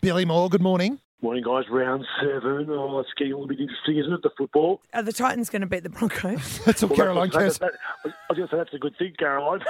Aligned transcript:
Billy 0.00 0.24
Moore, 0.24 0.48
good 0.48 0.62
morning. 0.62 0.98
Morning, 1.20 1.44
guys. 1.44 1.64
Round 1.70 2.04
seven. 2.20 2.66
Oh, 2.68 2.98
it's 2.98 3.08
getting 3.16 3.32
a 3.32 3.36
little 3.36 3.46
bit 3.48 3.60
interesting, 3.60 3.96
isn't 3.98 4.12
it? 4.12 4.22
The 4.22 4.30
football. 4.36 4.80
Are 4.92 5.04
the 5.04 5.12
Titans 5.12 5.50
going 5.50 5.60
to 5.62 5.68
beat 5.68 5.84
the 5.84 5.88
Broncos? 5.88 6.58
That's 6.66 6.82
all 6.82 6.88
Well, 6.88 6.96
Caroline 6.96 7.30
that- 7.30 7.38
cares. 7.38 7.58
that- 7.58 7.72
that- 8.04 8.12
I 8.28 8.32
was 8.32 8.36
going 8.38 8.48
to 8.48 8.54
say 8.54 8.58
that's 8.58 8.74
a 8.74 8.78
good 8.78 8.96
thing, 8.98 9.14
Caroline. 9.18 9.60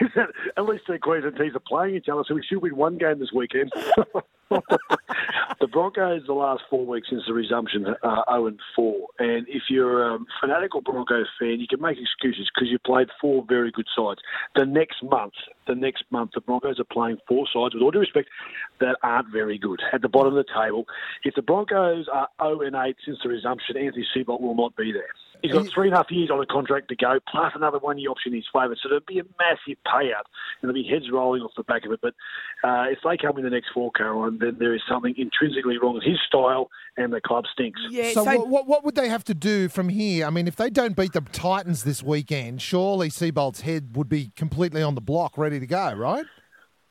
At 0.56 0.64
least 0.64 0.84
the 0.88 0.98
Queensland 0.98 1.36
teams 1.36 1.54
are 1.54 1.60
playing 1.60 1.96
each 1.96 2.08
other, 2.08 2.22
so 2.26 2.34
we 2.34 2.42
should 2.42 2.62
win 2.62 2.74
one 2.76 2.96
game 2.96 3.18
this 3.18 3.32
weekend. 3.34 3.70
the 5.64 5.68
Broncos, 5.68 6.20
the 6.26 6.34
last 6.34 6.62
four 6.68 6.84
weeks 6.84 7.08
since 7.08 7.22
the 7.26 7.32
resumption, 7.32 7.86
are 8.02 8.24
0 8.28 8.48
and 8.48 8.60
4. 8.76 9.08
And 9.18 9.46
if 9.48 9.62
you're 9.70 10.14
a 10.14 10.18
fanatical 10.38 10.82
Broncos 10.82 11.26
fan, 11.40 11.58
you 11.58 11.66
can 11.66 11.80
make 11.80 11.96
excuses 11.96 12.50
because 12.54 12.68
you 12.68 12.78
played 12.78 13.08
four 13.18 13.46
very 13.48 13.70
good 13.70 13.86
sides. 13.96 14.20
The 14.54 14.66
next 14.66 15.02
month, 15.02 15.32
the 15.66 15.74
next 15.74 16.04
month, 16.10 16.32
the 16.34 16.42
Broncos 16.42 16.78
are 16.80 16.92
playing 16.92 17.16
four 17.26 17.46
sides, 17.50 17.72
with 17.72 17.82
all 17.82 17.90
due 17.92 18.00
respect, 18.00 18.28
that 18.80 18.96
aren't 19.02 19.32
very 19.32 19.56
good 19.56 19.80
at 19.90 20.02
the 20.02 20.08
bottom 20.10 20.36
of 20.36 20.44
the 20.44 20.52
table. 20.54 20.84
If 21.24 21.34
the 21.34 21.40
Broncos 21.40 22.08
are 22.12 22.28
0 22.42 22.60
and 22.60 22.76
8 22.76 22.96
since 23.06 23.16
the 23.22 23.30
resumption, 23.30 23.78
Anthony 23.78 24.06
Seibold 24.14 24.42
will 24.42 24.54
not 24.54 24.76
be 24.76 24.92
there. 24.92 25.14
He's 25.44 25.52
got 25.52 25.68
three 25.74 25.88
and 25.88 25.94
a 25.94 25.98
half 25.98 26.10
years 26.10 26.30
on 26.30 26.40
a 26.40 26.46
contract 26.46 26.88
to 26.88 26.96
go, 26.96 27.18
plus 27.30 27.52
another 27.54 27.78
one 27.78 27.98
year 27.98 28.10
option 28.10 28.32
in 28.32 28.38
his 28.38 28.46
favour. 28.50 28.74
So 28.82 28.88
there'll 28.88 29.04
be 29.06 29.18
a 29.18 29.24
massive 29.38 29.78
payout, 29.86 30.24
and 30.60 30.62
there'll 30.62 30.74
be 30.74 30.88
heads 30.88 31.04
rolling 31.12 31.42
off 31.42 31.50
the 31.54 31.64
back 31.64 31.84
of 31.84 31.92
it. 31.92 32.00
But 32.00 32.14
uh, 32.66 32.86
if 32.88 32.98
they 33.04 33.18
come 33.18 33.36
in 33.36 33.44
the 33.44 33.50
next 33.50 33.68
four, 33.74 33.90
Caroline, 33.92 34.38
then 34.40 34.56
there 34.58 34.74
is 34.74 34.80
something 34.88 35.14
intrinsically 35.18 35.76
wrong 35.76 35.96
with 35.96 36.02
his 36.02 36.16
style, 36.26 36.70
and 36.96 37.12
the 37.12 37.20
club 37.20 37.44
stinks. 37.52 37.78
Yeah, 37.90 38.12
So, 38.12 38.24
so, 38.24 38.36
what, 38.38 38.48
what, 38.48 38.66
what 38.66 38.84
would 38.84 38.94
they 38.94 39.10
have 39.10 39.24
to 39.24 39.34
do 39.34 39.68
from 39.68 39.90
here? 39.90 40.26
I 40.26 40.30
mean, 40.30 40.48
if 40.48 40.56
they 40.56 40.70
don't 40.70 40.96
beat 40.96 41.12
the 41.12 41.20
Titans 41.20 41.84
this 41.84 42.02
weekend, 42.02 42.62
surely 42.62 43.10
Seibold's 43.10 43.60
head 43.60 43.96
would 43.96 44.08
be 44.08 44.32
completely 44.36 44.82
on 44.82 44.94
the 44.94 45.02
block, 45.02 45.36
ready 45.36 45.60
to 45.60 45.66
go, 45.66 45.92
right? 45.92 46.24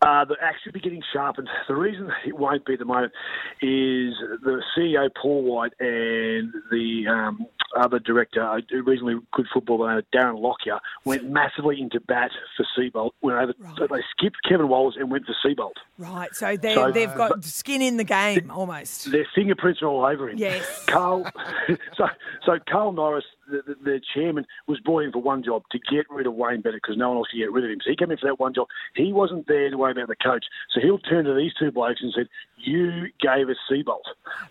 Uh, 0.04 0.26
the 0.26 0.36
axe 0.42 0.58
should 0.64 0.74
be 0.74 0.82
getting 0.82 1.02
sharpened. 1.14 1.48
The 1.68 1.76
reason 1.76 2.12
it 2.28 2.38
won't 2.38 2.66
be 2.66 2.74
at 2.74 2.80
the 2.80 2.86
moment 2.86 3.14
is 3.62 4.14
the 4.44 4.62
CEO 4.78 5.10
Paul 5.20 5.44
White 5.44 5.74
and 5.80 6.54
the 6.70 7.06
um, 7.10 7.48
other 7.78 8.00
director, 8.00 8.42
uh, 8.44 8.60
a 8.74 8.82
reasonably 8.82 9.16
good 9.34 9.46
footballer, 9.54 9.98
uh, 9.98 10.02
Darren 10.14 10.40
Lockyer, 10.40 10.80
went 11.06 11.26
massively 11.30 11.82
into 11.82 12.00
bat 12.00 12.32
for 12.58 12.66
Seibold. 12.78 13.12
Went 13.22 13.38
over, 13.40 13.54
so 13.78 13.88
they 13.88 14.02
skipped 14.18 14.38
Kevin 14.48 14.68
Walters 14.68 14.98
and 15.00 15.10
went 15.12 15.26
for 15.26 15.36
Seibold. 15.46 15.74
right, 15.98 16.34
so, 16.36 16.56
they, 16.58 16.76
So- 16.76 16.92
they've 16.92 17.10
uh, 17.10 17.16
got 17.30 17.44
skin 17.44 17.82
in 17.82 17.98
the 17.98 18.04
game 18.04 18.52
almost. 18.52 19.12
Their 19.12 19.28
fingerprints 19.36 19.82
are 19.82 19.88
all 19.88 20.06
over 20.06 20.30
him. 20.30 20.38
Yes. 20.38 20.84
Karl. 20.88 21.26
so, 21.98 22.08
so 22.46 22.60
Karl 22.70 22.92
Morris, 22.92 23.26
the, 23.50 23.62
the, 23.66 23.76
the 23.84 24.02
chairman, 24.14 24.46
was 24.68 24.80
brought 24.80 25.04
in 25.04 25.12
for 25.12 25.22
one 25.22 25.44
job 25.44 25.64
to 25.72 25.80
get 25.92 26.06
rid 26.10 26.28
of 26.28 26.34
Wayne 26.36 26.62
Bennett 26.62 26.82
because 26.82 26.98
no 26.98 27.10
one 27.10 27.18
else 27.18 27.28
could 27.32 27.38
get 27.40 27.52
rid 27.52 27.64
of 27.66 27.72
him. 27.72 27.80
So 27.84 27.90
he 27.90 27.96
came 27.96 28.12
in 28.12 28.18
for 28.18 28.28
that 28.28 28.40
one 28.40 28.54
job. 28.54 28.68
He 28.96 29.12
wasn't 29.14 29.48
there 29.48 29.70
to 29.70 29.78
worry 29.78 29.92
about 29.92 30.08
the 30.08 30.16
coach. 30.16 30.46
So 30.74 30.80
he'll 30.82 31.00
turn 31.00 31.26
to 31.26 31.34
these 31.34 31.54
two 31.60 31.72
blokes 31.72 32.00
and 32.02 32.14
said, 32.16 32.28
"You 32.58 33.08
gave 33.20 33.50
us 33.50 33.58
Seibold. 33.70 34.02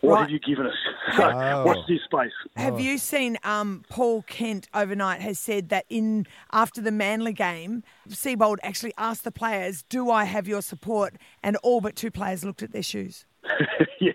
What 0.00 0.12
Right. 0.14 0.20
have 0.22 0.30
you 0.30 0.38
given 0.38 0.66
us? 0.66 0.74
So 1.16 1.24
Oh. 1.24 1.64
watch 1.64 1.78
this 1.88 2.00
space." 2.04 2.32
Have 2.56 2.74
oh. 2.74 2.78
you 2.78 2.98
seen 3.12 3.38
um, 3.44 3.84
Paul 3.90 4.22
Kent 4.22 4.68
overnight 4.72 5.20
has 5.20 5.38
said 5.38 5.68
that 5.68 5.84
in 5.90 6.26
after 6.52 6.80
the 6.80 6.90
Manly 6.90 7.32
game, 7.32 7.82
Seibold 8.08 8.56
actually 8.62 8.94
asked 8.96 9.24
the 9.24 9.30
players, 9.32 9.82
"Do 9.82 10.10
I 10.10 10.24
have 10.24 10.48
your 10.48 10.62
support?" 10.62 11.14
And 11.42 11.56
all 11.62 11.80
but 11.80 11.94
two 11.94 12.10
players 12.10 12.44
looked 12.44 12.62
at 12.62 12.72
their 12.72 12.82
shoes. 12.82 13.26
yes. 14.00 14.14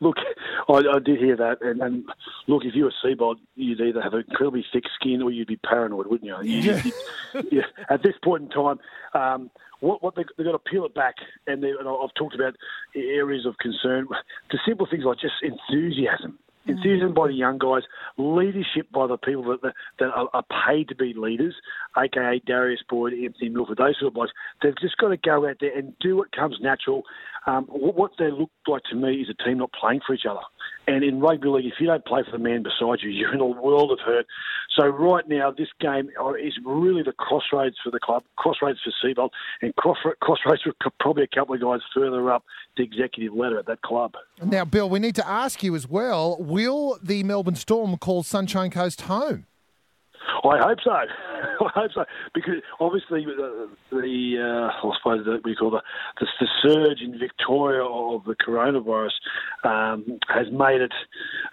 Look, 0.00 0.16
I, 0.68 0.74
I 0.96 0.98
did 1.04 1.18
hear 1.18 1.36
that, 1.36 1.56
and, 1.60 1.82
and 1.82 2.04
look, 2.46 2.64
if 2.64 2.74
you 2.74 2.84
were 2.84 2.92
Seibold, 3.04 3.36
you'd 3.56 3.80
either 3.80 4.00
have 4.00 4.14
an 4.14 4.24
incredibly 4.28 4.64
thick 4.72 4.84
skin 4.98 5.20
or 5.22 5.30
you'd 5.30 5.48
be 5.48 5.56
paranoid, 5.56 6.06
wouldn't 6.06 6.24
you? 6.30 6.36
You- 6.42 6.74
you- 7.34 7.48
yeah. 7.50 7.62
At 7.90 8.02
this 8.04 8.14
point 8.22 8.44
in 8.44 8.48
time, 8.50 8.78
um, 9.14 9.50
what, 9.80 10.02
what 10.02 10.14
they, 10.14 10.24
they've 10.36 10.46
got 10.46 10.52
to 10.52 10.70
peel 10.70 10.84
it 10.86 10.94
back, 10.94 11.16
and, 11.48 11.62
they, 11.62 11.70
and 11.70 11.88
I've 11.88 12.14
talked 12.16 12.34
about 12.36 12.54
areas 12.94 13.44
of 13.46 13.58
concern. 13.58 14.06
The 14.52 14.58
simple 14.66 14.86
things 14.90 15.04
like 15.04 15.18
just 15.18 15.34
enthusiasm. 15.42 16.38
Enthusiasm 16.68 17.14
by 17.14 17.28
the 17.28 17.34
young 17.34 17.58
guys, 17.58 17.82
leadership 18.16 18.90
by 18.92 19.06
the 19.06 19.16
people 19.16 19.44
that, 19.44 19.72
that, 19.98 20.06
are, 20.06 20.28
are 20.32 20.44
paid 20.66 20.88
to 20.88 20.94
be 20.94 21.14
leaders, 21.16 21.54
aka 21.96 22.40
Darius 22.46 22.82
Boyd, 22.88 23.14
Anthony 23.14 23.48
Milford, 23.48 23.78
those 23.78 23.96
sort 23.98 24.12
of 24.12 24.16
guys. 24.16 24.28
They've 24.62 24.78
just 24.80 24.96
got 24.98 25.08
to 25.08 25.16
go 25.16 25.48
out 25.48 25.56
there 25.60 25.76
and 25.76 25.94
do 26.00 26.16
what 26.16 26.32
comes 26.32 26.58
natural. 26.60 27.02
Um, 27.46 27.64
what, 27.68 27.96
what 27.96 28.10
they 28.18 28.30
look 28.30 28.50
like 28.66 28.82
to 28.90 28.96
me 28.96 29.22
is 29.22 29.28
a 29.30 29.44
team 29.44 29.58
not 29.58 29.72
playing 29.72 30.00
for 30.06 30.14
each 30.14 30.26
other. 30.28 30.40
And 30.88 31.04
in 31.04 31.20
rugby 31.20 31.48
league, 31.48 31.66
if 31.66 31.74
you 31.78 31.86
don't 31.86 32.04
play 32.06 32.22
for 32.24 32.32
the 32.32 32.42
man 32.42 32.62
beside 32.62 33.02
you, 33.02 33.10
you're 33.10 33.34
in 33.34 33.40
a 33.40 33.46
world 33.46 33.92
of 33.92 33.98
hurt. 34.04 34.26
So 34.74 34.86
right 34.86 35.28
now, 35.28 35.50
this 35.50 35.68
game 35.80 36.08
uh, 36.20 36.32
is 36.32 36.54
really 36.64 37.02
the 37.02 37.12
crossroads 37.12 37.76
for 37.84 37.90
the 37.90 38.00
club, 38.00 38.24
crossroads 38.36 38.78
for 38.82 38.92
Seibold, 39.04 39.30
and 39.60 39.74
crossroads 39.76 40.62
for 40.62 40.72
probably 40.98 41.24
a 41.24 41.26
couple 41.26 41.54
of 41.54 41.60
guys 41.60 41.80
further 41.94 42.30
up 42.30 42.44
the 42.76 42.84
executive 42.84 43.34
ladder 43.34 43.58
at 43.58 43.66
that 43.66 43.82
club. 43.82 44.14
Now, 44.42 44.64
Bill, 44.64 44.88
we 44.88 44.98
need 44.98 45.14
to 45.16 45.28
ask 45.28 45.62
you 45.62 45.76
as 45.76 45.86
well 45.86 46.36
will 46.40 46.98
the 47.02 47.22
Melbourne 47.22 47.56
Storm 47.56 47.96
call 47.98 48.22
Sunshine 48.22 48.70
Coast 48.70 49.02
home? 49.02 49.46
I 50.44 50.58
hope 50.58 50.78
so. 50.82 51.00
I 51.60 51.70
hope 51.74 51.90
so 51.94 52.04
because 52.34 52.56
obviously 52.80 53.24
uh, 53.26 53.66
the 53.90 54.70
uh, 54.82 54.86
I 54.88 54.96
suppose 54.98 55.24
that 55.26 55.42
we 55.44 55.54
call 55.54 55.70
the, 55.70 55.82
the 56.20 56.26
the 56.40 56.48
surge 56.62 57.00
in 57.00 57.18
Victoria 57.18 57.84
of 57.84 58.24
the 58.24 58.34
coronavirus 58.34 59.12
um, 59.64 60.18
has 60.28 60.46
made 60.52 60.80
it 60.80 60.92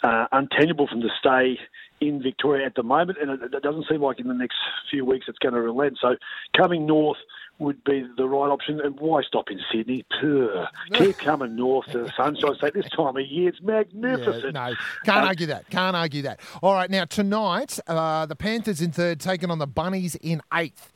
uh, 0.03 0.27
untenable 0.31 0.87
from 0.87 1.01
to 1.01 1.09
stay 1.19 1.57
in 2.01 2.21
Victoria 2.21 2.65
at 2.65 2.75
the 2.75 2.83
moment, 2.83 3.17
and 3.21 3.31
it, 3.31 3.53
it 3.53 3.63
doesn't 3.63 3.85
seem 3.89 4.01
like 4.01 4.19
in 4.19 4.27
the 4.27 4.33
next 4.33 4.57
few 4.91 5.05
weeks 5.05 5.25
it's 5.29 5.39
going 5.39 5.53
to 5.53 5.61
relent. 5.61 5.97
So 6.01 6.15
coming 6.55 6.85
north 6.85 7.17
would 7.57 7.81
be 7.85 8.05
the 8.17 8.27
right 8.27 8.49
option. 8.51 8.81
And 8.81 8.99
why 8.99 9.21
stop 9.23 9.49
in 9.49 9.61
Sydney? 9.71 10.03
Purr. 10.19 10.67
Keep 10.91 11.19
coming 11.19 11.55
north 11.55 11.85
to 11.93 11.99
the 11.99 12.11
Sunshine 12.17 12.53
State 12.55 12.73
this 12.73 12.89
time 12.89 13.15
of 13.15 13.25
year. 13.25 13.47
It's 13.47 13.61
magnificent. 13.61 14.53
no, 14.55 14.73
can't 15.05 15.23
Uh, 15.23 15.27
argue 15.27 15.47
that. 15.47 15.69
Can't 15.69 15.95
argue 15.95 16.23
that. 16.23 16.41
All 16.61 16.73
right, 16.73 16.89
now 16.89 17.05
tonight, 17.05 17.79
uh, 17.87 18.25
the 18.25 18.35
Panthers 18.35 18.81
in 18.81 18.91
third, 18.91 19.21
taking 19.21 19.49
on 19.49 19.59
the 19.59 19.67
Bunnies 19.75 20.15
in 20.15 20.41
eighth. 20.53 20.91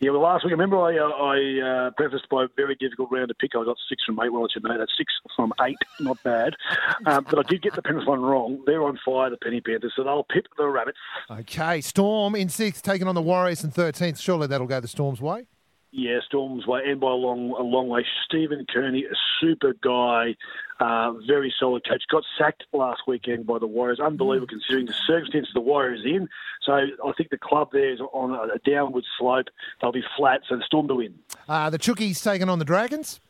Yeah, 0.00 0.12
well, 0.12 0.22
last 0.22 0.46
week, 0.46 0.52
remember 0.52 0.78
I, 0.78 0.96
uh, 0.96 1.08
I 1.08 1.86
uh, 1.86 1.90
prefaced 1.90 2.26
by 2.30 2.44
a 2.44 2.48
very 2.56 2.74
difficult 2.74 3.10
round 3.12 3.28
to 3.28 3.34
pick. 3.34 3.50
I 3.54 3.62
got 3.64 3.76
six 3.86 4.02
from 4.06 4.18
eight. 4.22 4.32
Well, 4.32 4.44
I 4.44 4.46
should 4.50 4.64
know 4.64 4.78
that's 4.78 4.96
six 4.96 5.12
from 5.36 5.52
eight. 5.60 5.76
Not 6.00 6.22
bad. 6.22 6.54
Um, 7.06 7.26
but 7.28 7.38
I 7.38 7.42
did 7.48 7.62
get 7.62 7.74
the 7.74 7.82
Penrith 7.82 8.06
one 8.06 8.20
wrong. 8.20 8.62
They're 8.66 8.82
on 8.82 8.98
fire, 9.02 9.30
the 9.30 9.38
Penny 9.38 9.62
Panthers, 9.62 9.94
so 9.96 10.04
they'll 10.04 10.24
pip 10.24 10.46
the 10.58 10.66
Rabbits. 10.68 10.98
Okay, 11.30 11.80
Storm 11.80 12.34
in 12.34 12.50
sixth, 12.50 12.82
taking 12.82 13.08
on 13.08 13.14
the 13.14 13.22
Warriors 13.22 13.64
in 13.64 13.70
13th. 13.70 14.20
Surely 14.20 14.46
that'll 14.46 14.66
go 14.66 14.80
the 14.80 14.88
Storm's 14.88 15.20
way. 15.20 15.46
Yeah, 15.92 16.20
Storm's 16.24 16.66
way, 16.66 16.82
and 16.86 17.00
by 17.00 17.08
a 17.08 17.14
long, 17.14 17.50
a 17.50 17.62
long 17.62 17.88
way. 17.88 18.06
Stephen 18.24 18.64
Kearney, 18.72 19.04
a 19.04 19.14
super 19.40 19.74
guy, 19.82 20.36
uh, 20.78 21.12
very 21.26 21.52
solid 21.58 21.82
coach. 21.88 22.02
Got 22.08 22.22
sacked 22.38 22.64
last 22.72 23.02
weekend 23.08 23.44
by 23.44 23.58
the 23.58 23.66
Warriors. 23.66 23.98
Unbelievable 23.98 24.46
considering 24.46 24.86
the 24.86 24.94
circumstances 25.06 25.52
the 25.52 25.60
Warriors 25.60 26.02
in. 26.04 26.28
So 26.62 26.74
I 26.74 27.12
think 27.16 27.30
the 27.30 27.38
club 27.38 27.70
there 27.72 27.92
is 27.92 28.00
on 28.00 28.32
a 28.32 28.58
downward 28.70 29.04
slope. 29.18 29.46
They'll 29.80 29.90
be 29.90 30.04
flat, 30.16 30.42
so 30.48 30.56
the 30.56 30.62
Storm 30.62 30.86
to 30.88 30.94
win. 30.94 31.14
Uh, 31.48 31.70
the 31.70 31.78
Chookies 31.78 32.22
taking 32.22 32.48
on 32.48 32.60
the 32.60 32.64
Dragons. 32.64 33.20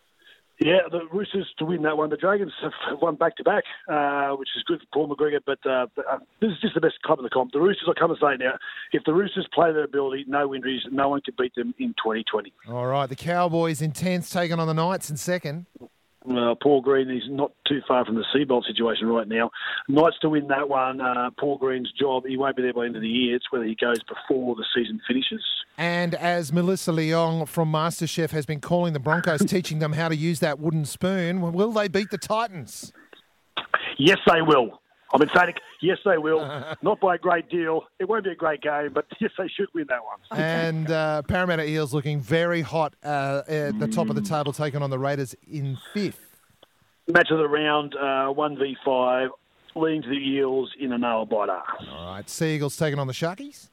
Yeah, 0.60 0.80
the 0.90 1.00
Roosters 1.10 1.48
to 1.58 1.64
win 1.64 1.82
that 1.82 1.96
one. 1.96 2.10
The 2.10 2.18
Dragons 2.18 2.52
have 2.62 3.00
won 3.00 3.16
back 3.16 3.36
to 3.36 3.44
back, 3.44 3.64
uh, 3.88 4.36
which 4.36 4.50
is 4.54 4.62
good 4.64 4.80
for 4.80 4.86
Paul 4.92 5.16
McGregor. 5.16 5.40
But 5.44 5.58
uh, 5.64 5.86
uh, 5.96 6.18
this 6.42 6.50
is 6.50 6.60
just 6.60 6.74
the 6.74 6.82
best 6.82 7.00
club 7.02 7.18
in 7.18 7.22
the 7.22 7.30
comp. 7.30 7.52
The 7.52 7.60
Roosters, 7.60 7.88
I 7.88 7.98
come 7.98 8.10
and 8.10 8.20
say 8.20 8.36
now, 8.38 8.58
if 8.92 9.02
the 9.04 9.14
Roosters 9.14 9.48
play 9.54 9.72
their 9.72 9.84
ability, 9.84 10.26
no 10.28 10.54
injuries, 10.54 10.82
no 10.92 11.08
one 11.08 11.22
can 11.22 11.34
beat 11.38 11.54
them 11.54 11.74
in 11.78 11.94
2020. 11.94 12.52
All 12.68 12.86
right, 12.86 13.08
the 13.08 13.16
Cowboys 13.16 13.80
in 13.80 13.92
10th, 13.92 14.30
taking 14.30 14.58
on 14.58 14.66
the 14.66 14.74
Knights 14.74 15.08
in 15.08 15.16
second. 15.16 15.64
Uh, 16.28 16.54
Paul 16.62 16.82
Green 16.82 17.10
is 17.10 17.22
not 17.28 17.52
too 17.66 17.80
far 17.88 18.04
from 18.04 18.16
the 18.16 18.24
Seibold 18.34 18.66
situation 18.66 19.06
right 19.06 19.26
now. 19.26 19.50
Knights 19.88 20.16
to 20.20 20.28
win 20.28 20.48
that 20.48 20.68
one. 20.68 21.00
Uh, 21.00 21.30
Paul 21.38 21.56
Green's 21.56 21.90
job, 21.98 22.24
he 22.26 22.36
won't 22.36 22.56
be 22.56 22.62
there 22.62 22.74
by 22.74 22.82
the 22.82 22.86
end 22.86 22.96
of 22.96 23.02
the 23.02 23.08
year. 23.08 23.36
It's 23.36 23.50
whether 23.50 23.64
he 23.64 23.74
goes 23.74 24.00
before 24.02 24.54
the 24.54 24.64
season 24.74 25.00
finishes. 25.08 25.42
And 25.78 26.14
as 26.14 26.52
Melissa 26.52 26.92
Leong 26.92 27.48
from 27.48 27.72
MasterChef 27.72 28.30
has 28.32 28.44
been 28.44 28.60
calling 28.60 28.92
the 28.92 29.00
Broncos, 29.00 29.40
teaching 29.46 29.78
them 29.78 29.94
how 29.94 30.08
to 30.08 30.16
use 30.16 30.40
that 30.40 30.58
wooden 30.58 30.84
spoon, 30.84 31.40
will 31.40 31.72
they 31.72 31.88
beat 31.88 32.10
the 32.10 32.18
Titans? 32.18 32.92
Yes, 33.98 34.18
they 34.26 34.42
will. 34.42 34.79
I'm 35.12 35.22
emphatic. 35.22 35.56
Yes, 35.80 35.98
they 36.04 36.18
will. 36.18 36.40
Not 36.82 37.00
by 37.00 37.16
a 37.16 37.18
great 37.18 37.48
deal. 37.48 37.84
It 37.98 38.08
won't 38.08 38.24
be 38.24 38.30
a 38.30 38.34
great 38.34 38.62
game, 38.62 38.90
but 38.92 39.06
yes, 39.20 39.30
they 39.38 39.48
should 39.48 39.68
win 39.74 39.86
that 39.88 40.00
one. 40.04 40.40
And 40.40 40.90
uh, 40.90 41.22
Parramatta 41.22 41.68
Eels 41.68 41.92
looking 41.92 42.20
very 42.20 42.62
hot 42.62 42.94
uh, 43.02 43.42
at 43.48 43.78
the 43.78 43.88
top 43.88 44.08
of 44.08 44.16
the 44.16 44.22
table, 44.22 44.52
taking 44.52 44.82
on 44.82 44.90
the 44.90 44.98
Raiders 44.98 45.34
in 45.50 45.78
fifth. 45.92 46.36
Match 47.08 47.30
of 47.30 47.38
the 47.38 47.48
round, 47.48 47.94
uh, 47.96 48.32
1v5, 48.32 49.28
leading 49.74 50.02
to 50.02 50.08
the 50.08 50.14
Eels 50.14 50.70
in 50.78 50.92
a 50.92 50.98
nail 50.98 51.26
biter. 51.26 51.60
All 51.90 52.12
right, 52.12 52.28
Seagulls 52.28 52.76
taking 52.76 53.00
on 53.00 53.08
the 53.08 53.12
Sharkies. 53.12 53.70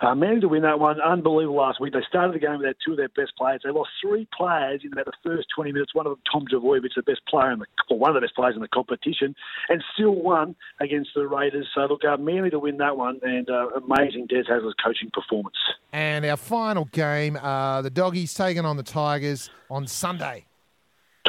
Uh, 0.00 0.14
managed 0.14 0.42
to 0.42 0.48
win 0.48 0.62
that 0.62 0.78
one. 0.78 1.00
Unbelievable 1.00 1.56
last 1.56 1.80
week. 1.80 1.92
They 1.92 2.02
started 2.08 2.34
the 2.34 2.38
game 2.38 2.58
without 2.58 2.76
two 2.84 2.92
of 2.92 2.98
their 2.98 3.08
best 3.08 3.32
players. 3.36 3.62
They 3.64 3.70
lost 3.70 3.90
three 4.00 4.28
players 4.36 4.82
in 4.84 4.92
about 4.92 5.06
the 5.06 5.12
first 5.24 5.48
20 5.54 5.72
minutes. 5.72 5.94
One 5.94 6.06
of 6.06 6.12
them, 6.12 6.20
Tom 6.30 6.44
Trbojevic, 6.46 6.90
the 6.94 7.02
best 7.02 7.20
player 7.28 7.50
in 7.50 7.58
the, 7.58 7.66
or 7.90 7.98
one 7.98 8.10
of 8.10 8.14
the 8.14 8.20
best 8.20 8.36
players 8.36 8.54
in 8.54 8.62
the 8.62 8.68
competition, 8.68 9.34
and 9.68 9.82
still 9.94 10.14
won 10.14 10.54
against 10.80 11.10
the 11.14 11.26
Raiders. 11.26 11.66
So 11.74 11.80
look, 11.82 12.04
uh, 12.04 12.16
Manly 12.16 12.50
to 12.50 12.58
win 12.58 12.76
that 12.76 12.96
one, 12.96 13.18
and 13.22 13.48
uh, 13.50 13.68
amazing 13.70 14.26
Des 14.28 14.44
Hasler's 14.44 14.74
coaching 14.84 15.10
performance. 15.12 15.56
And 15.92 16.24
our 16.24 16.36
final 16.36 16.84
game, 16.86 17.36
uh, 17.36 17.82
the 17.82 17.90
Doggies 17.90 18.34
taking 18.34 18.64
on 18.64 18.76
the 18.76 18.82
Tigers 18.82 19.50
on 19.70 19.86
Sunday. 19.86 20.47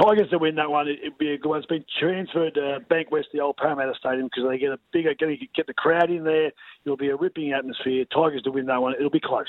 Tigers 0.02 0.30
to 0.30 0.38
win 0.38 0.56
that 0.56 0.70
one. 0.70 0.88
It'd 0.88 1.18
be 1.18 1.34
a 1.34 1.38
good 1.38 1.50
one. 1.50 1.58
It's 1.58 1.68
been 1.68 1.84
transferred 2.00 2.58
uh, 2.58 2.80
to 2.80 2.86
Bankwest, 2.90 3.26
the 3.34 3.42
old 3.42 3.58
Parramatta 3.58 3.94
Stadium, 4.00 4.30
because 4.34 4.50
they 4.50 4.58
get 4.58 4.72
a 4.72 4.80
bigger, 4.94 5.14
get 5.14 5.68
the 5.68 5.74
crowd 5.74 6.10
in 6.10 6.24
there. 6.24 6.52
It'll 6.86 6.98
be 6.98 7.10
a 7.10 7.16
ripping 7.16 7.52
atmosphere. 7.52 8.06
Tigers 8.14 8.44
to 8.44 8.52
win 8.52 8.66
that 8.68 8.82
one. 8.82 8.94
It'll 8.94 9.10
be 9.10 9.20
close. 9.20 9.46